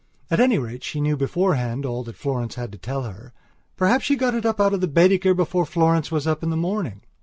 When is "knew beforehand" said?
0.99-1.85